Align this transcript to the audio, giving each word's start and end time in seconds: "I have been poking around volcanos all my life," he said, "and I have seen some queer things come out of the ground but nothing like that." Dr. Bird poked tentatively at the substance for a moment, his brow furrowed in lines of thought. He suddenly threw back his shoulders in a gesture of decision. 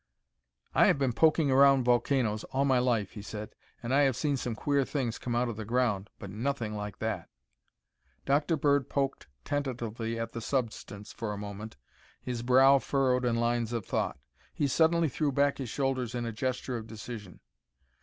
"I 0.73 0.87
have 0.87 0.97
been 0.97 1.13
poking 1.13 1.51
around 1.51 1.83
volcanos 1.85 2.43
all 2.45 2.65
my 2.65 2.79
life," 2.79 3.11
he 3.11 3.21
said, 3.21 3.53
"and 3.83 3.93
I 3.93 3.99
have 4.01 4.15
seen 4.15 4.35
some 4.35 4.55
queer 4.55 4.83
things 4.83 5.19
come 5.19 5.35
out 5.35 5.47
of 5.47 5.57
the 5.57 5.63
ground 5.63 6.09
but 6.17 6.31
nothing 6.31 6.73
like 6.75 6.97
that." 6.97 7.29
Dr. 8.25 8.57
Bird 8.57 8.89
poked 8.89 9.27
tentatively 9.45 10.19
at 10.19 10.31
the 10.31 10.41
substance 10.41 11.13
for 11.13 11.33
a 11.33 11.37
moment, 11.37 11.77
his 12.19 12.41
brow 12.41 12.79
furrowed 12.79 13.25
in 13.25 13.35
lines 13.35 13.73
of 13.73 13.85
thought. 13.85 14.17
He 14.55 14.67
suddenly 14.67 15.07
threw 15.07 15.31
back 15.31 15.59
his 15.59 15.69
shoulders 15.69 16.15
in 16.15 16.25
a 16.25 16.31
gesture 16.31 16.77
of 16.77 16.87
decision. 16.87 17.39